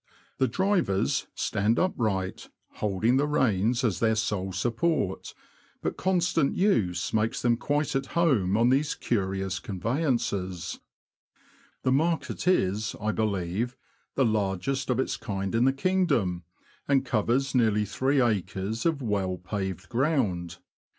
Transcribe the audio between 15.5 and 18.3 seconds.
in the kingdom, and covers nearly three